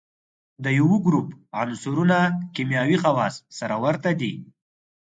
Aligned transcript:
د 0.63 0.65
یوه 0.79 0.97
ګروپ 1.05 1.27
عنصرونه 1.61 2.17
کیمیاوي 2.55 2.97
خواص 3.03 3.35
سره 3.57 3.75
ورته 3.83 4.09
دي. 4.19 4.33